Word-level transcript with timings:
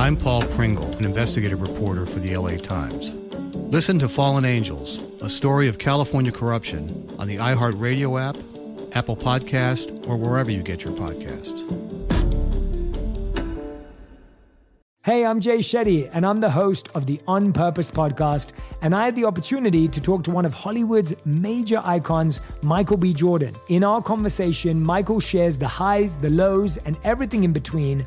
I'm 0.00 0.16
Paul 0.16 0.40
Pringle, 0.44 0.90
an 0.96 1.04
investigative 1.04 1.60
reporter 1.60 2.06
for 2.06 2.20
the 2.20 2.34
LA 2.34 2.56
Times. 2.56 3.12
Listen 3.70 3.98
to 3.98 4.08
Fallen 4.08 4.46
Angels, 4.46 5.02
a 5.20 5.28
story 5.28 5.68
of 5.68 5.78
California 5.78 6.32
corruption 6.32 7.06
on 7.18 7.26
the 7.26 7.36
iHeartRadio 7.36 8.18
app, 8.18 8.38
Apple 8.96 9.14
Podcast, 9.14 10.08
or 10.08 10.16
wherever 10.16 10.50
you 10.50 10.62
get 10.62 10.84
your 10.84 10.94
podcasts. 10.94 11.60
Hey, 15.02 15.26
I'm 15.26 15.38
Jay 15.38 15.58
Shetty, 15.58 16.08
and 16.14 16.24
I'm 16.24 16.40
the 16.40 16.50
host 16.50 16.88
of 16.94 17.04
the 17.04 17.20
On 17.26 17.52
Purpose 17.52 17.90
podcast. 17.90 18.52
And 18.80 18.94
I 18.94 19.04
had 19.04 19.16
the 19.16 19.26
opportunity 19.26 19.86
to 19.86 20.00
talk 20.00 20.24
to 20.24 20.30
one 20.30 20.46
of 20.46 20.54
Hollywood's 20.54 21.12
major 21.26 21.82
icons, 21.84 22.40
Michael 22.62 22.96
B. 22.96 23.12
Jordan. 23.12 23.54
In 23.68 23.84
our 23.84 24.00
conversation, 24.00 24.80
Michael 24.82 25.20
shares 25.20 25.58
the 25.58 25.68
highs, 25.68 26.16
the 26.16 26.30
lows, 26.30 26.78
and 26.78 26.96
everything 27.04 27.44
in 27.44 27.52
between, 27.52 28.06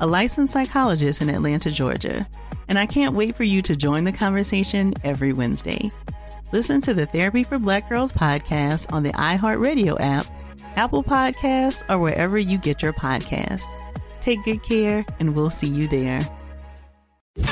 a 0.00 0.06
licensed 0.06 0.52
psychologist 0.52 1.22
in 1.22 1.28
Atlanta, 1.28 1.70
Georgia 1.70 2.26
and 2.68 2.78
I 2.78 2.86
can't 2.86 3.14
wait 3.14 3.36
for 3.36 3.44
you 3.44 3.62
to 3.62 3.76
join 3.76 4.04
the 4.04 4.12
conversation 4.12 4.94
every 5.04 5.32
Wednesday. 5.32 5.90
Listen 6.52 6.80
to 6.82 6.94
the 6.94 7.06
Therapy 7.06 7.44
for 7.44 7.58
Black 7.58 7.88
Girls 7.88 8.12
podcast 8.12 8.92
on 8.92 9.02
the 9.02 9.12
iHeartRadio 9.12 9.96
app, 10.00 10.26
Apple 10.76 11.02
Podcasts, 11.02 11.88
or 11.90 11.98
wherever 11.98 12.38
you 12.38 12.58
get 12.58 12.82
your 12.82 12.92
podcasts. 12.92 13.64
Take 14.20 14.44
good 14.44 14.62
care, 14.62 15.04
and 15.20 15.34
we'll 15.34 15.50
see 15.50 15.66
you 15.66 15.88
there. 15.88 16.20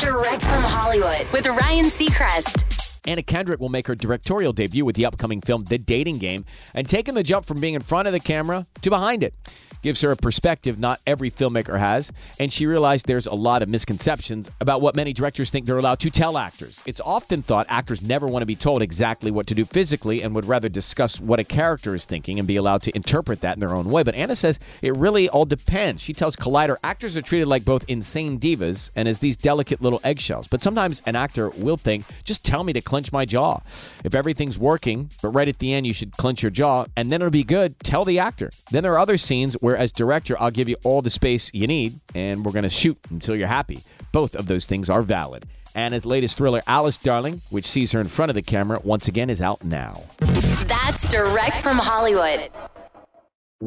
Direct 0.00 0.42
from 0.42 0.62
Hollywood 0.62 1.26
with 1.32 1.46
Ryan 1.46 1.86
Seacrest. 1.86 2.64
Anna 3.06 3.22
Kendrick 3.22 3.60
will 3.60 3.68
make 3.68 3.86
her 3.86 3.94
directorial 3.94 4.52
debut 4.52 4.84
with 4.84 4.96
the 4.96 5.06
upcoming 5.06 5.40
film 5.40 5.64
The 5.64 5.78
Dating 5.78 6.18
Game 6.18 6.44
and 6.74 6.86
taking 6.86 7.14
the 7.14 7.22
jump 7.22 7.46
from 7.46 7.60
being 7.60 7.74
in 7.74 7.80
front 7.80 8.06
of 8.06 8.12
the 8.12 8.20
camera 8.20 8.66
to 8.82 8.90
behind 8.90 9.22
it 9.22 9.34
gives 9.82 10.00
her 10.00 10.10
a 10.10 10.16
perspective 10.16 10.78
not 10.78 11.00
every 11.06 11.30
filmmaker 11.30 11.78
has, 11.78 12.12
and 12.38 12.52
she 12.52 12.66
realized 12.66 13.06
there's 13.06 13.26
a 13.26 13.34
lot 13.34 13.62
of 13.62 13.68
misconceptions 13.68 14.50
about 14.60 14.80
what 14.80 14.96
many 14.96 15.12
directors 15.12 15.50
think 15.50 15.66
they're 15.66 15.78
allowed 15.78 16.00
to 16.00 16.10
tell 16.10 16.38
actors. 16.38 16.80
It's 16.86 17.00
often 17.00 17.42
thought 17.42 17.66
actors 17.68 18.02
never 18.02 18.26
want 18.26 18.42
to 18.42 18.46
be 18.46 18.56
told 18.56 18.82
exactly 18.82 19.30
what 19.30 19.46
to 19.48 19.54
do 19.54 19.64
physically 19.64 20.22
and 20.22 20.34
would 20.34 20.44
rather 20.44 20.68
discuss 20.68 21.20
what 21.20 21.40
a 21.40 21.44
character 21.44 21.94
is 21.94 22.04
thinking 22.04 22.38
and 22.38 22.48
be 22.48 22.56
allowed 22.56 22.82
to 22.82 22.94
interpret 22.94 23.40
that 23.40 23.56
in 23.56 23.60
their 23.60 23.74
own 23.74 23.90
way. 23.90 24.02
But 24.02 24.14
Anna 24.14 24.36
says 24.36 24.58
it 24.82 24.96
really 24.96 25.28
all 25.28 25.44
depends. 25.44 26.02
She 26.02 26.12
tells 26.12 26.36
Collider 26.36 26.76
actors 26.82 27.16
are 27.16 27.22
treated 27.22 27.48
like 27.48 27.64
both 27.64 27.84
insane 27.88 28.38
divas 28.38 28.90
and 28.96 29.08
as 29.08 29.18
these 29.18 29.36
delicate 29.36 29.82
little 29.82 30.00
eggshells. 30.04 30.48
But 30.48 30.62
sometimes 30.62 31.02
an 31.06 31.16
actor 31.16 31.50
will 31.50 31.76
think, 31.76 32.04
just 32.24 32.44
tell 32.44 32.64
me 32.64 32.72
to 32.72 32.80
clench 32.80 33.12
my 33.12 33.24
jaw. 33.24 33.60
If 34.04 34.14
everything's 34.14 34.58
working, 34.58 35.10
but 35.22 35.28
right 35.28 35.48
at 35.48 35.58
the 35.58 35.72
end 35.72 35.86
you 35.86 35.92
should 35.92 36.12
clench 36.16 36.42
your 36.42 36.50
jaw 36.50 36.84
and 36.96 37.10
then 37.10 37.20
it'll 37.20 37.30
be 37.30 37.44
good, 37.44 37.78
tell 37.80 38.04
the 38.04 38.18
actor. 38.18 38.50
Then 38.70 38.82
there 38.82 38.92
are 38.92 38.98
other 38.98 39.18
scenes 39.18 39.54
where 39.54 39.67
as 39.76 39.92
director, 39.92 40.36
I'll 40.40 40.50
give 40.50 40.68
you 40.68 40.76
all 40.84 41.02
the 41.02 41.10
space 41.10 41.50
you 41.52 41.66
need, 41.66 42.00
and 42.14 42.44
we're 42.44 42.52
going 42.52 42.62
to 42.62 42.68
shoot 42.68 42.98
until 43.10 43.36
you're 43.36 43.48
happy. 43.48 43.82
Both 44.12 44.34
of 44.36 44.46
those 44.46 44.66
things 44.66 44.88
are 44.88 45.02
valid. 45.02 45.46
Anna's 45.74 46.06
latest 46.06 46.38
thriller, 46.38 46.62
Alice 46.66 46.98
Darling, 46.98 47.40
which 47.50 47.64
sees 47.64 47.92
her 47.92 48.00
in 48.00 48.08
front 48.08 48.30
of 48.30 48.34
the 48.34 48.42
camera, 48.42 48.80
once 48.82 49.08
again 49.08 49.30
is 49.30 49.40
out 49.40 49.64
now. 49.64 50.02
That's 50.18 51.06
direct 51.08 51.62
from 51.62 51.78
Hollywood. 51.78 52.50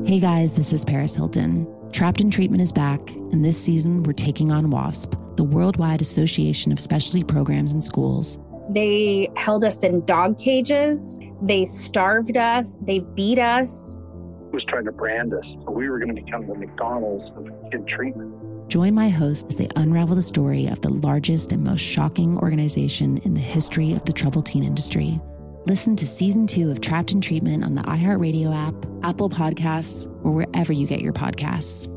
Hey 0.05 0.19
guys, 0.19 0.53
this 0.53 0.71
is 0.71 0.85
Paris 0.85 1.15
Hilton. 1.15 1.67
Trapped 1.91 2.21
in 2.21 2.31
Treatment 2.31 2.61
is 2.61 2.71
back, 2.71 3.01
and 3.11 3.43
this 3.43 3.61
season 3.61 4.03
we're 4.03 4.13
taking 4.13 4.51
on 4.51 4.69
WASP, 4.69 5.13
the 5.35 5.43
Worldwide 5.43 6.01
Association 6.01 6.71
of 6.71 6.79
Specialty 6.79 7.23
Programs 7.23 7.73
and 7.73 7.83
Schools. 7.83 8.37
They 8.69 9.29
held 9.35 9.65
us 9.65 9.83
in 9.83 10.05
dog 10.05 10.39
cages, 10.39 11.19
they 11.41 11.65
starved 11.65 12.37
us, 12.37 12.77
they 12.81 12.99
beat 12.99 13.37
us, 13.37 13.97
was 14.51 14.63
trying 14.65 14.85
to 14.85 14.91
brand 14.91 15.33
us. 15.33 15.57
So 15.61 15.71
we 15.71 15.89
were 15.89 15.99
going 15.99 16.15
to 16.15 16.21
become 16.21 16.47
the 16.47 16.55
McDonald's 16.55 17.31
of 17.35 17.49
kid 17.71 17.87
treatment. 17.87 18.69
Join 18.69 18.93
my 18.93 19.09
host 19.09 19.47
as 19.49 19.57
they 19.57 19.67
unravel 19.75 20.15
the 20.15 20.23
story 20.23 20.67
of 20.67 20.81
the 20.81 20.89
largest 20.89 21.51
and 21.51 21.63
most 21.63 21.81
shocking 21.81 22.37
organization 22.37 23.17
in 23.19 23.33
the 23.33 23.41
history 23.41 23.93
of 23.93 24.05
the 24.05 24.13
troubled 24.13 24.45
teen 24.45 24.63
industry. 24.63 25.19
Listen 25.65 25.95
to 25.97 26.07
season 26.07 26.47
two 26.47 26.71
of 26.71 26.81
Trapped 26.81 27.11
in 27.11 27.21
Treatment 27.21 27.63
on 27.63 27.75
the 27.75 27.83
iHeartRadio 27.83 28.55
app, 28.55 28.73
Apple 29.03 29.29
Podcasts, 29.29 30.07
or 30.23 30.31
wherever 30.31 30.73
you 30.73 30.87
get 30.87 31.01
your 31.01 31.13
podcasts. 31.13 31.87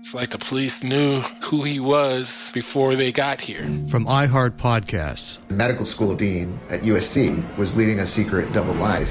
It's 0.00 0.14
like 0.14 0.28
the 0.28 0.38
police 0.38 0.84
knew 0.84 1.20
who 1.42 1.62
he 1.62 1.80
was 1.80 2.52
before 2.52 2.94
they 2.94 3.10
got 3.10 3.40
here. 3.40 3.62
From 3.88 4.04
iHeart 4.04 4.58
Podcasts, 4.58 5.38
medical 5.50 5.86
school 5.86 6.14
dean 6.14 6.60
at 6.68 6.82
USC 6.82 7.56
was 7.56 7.74
leading 7.74 8.00
a 8.00 8.06
secret 8.06 8.52
double 8.52 8.74
life. 8.74 9.10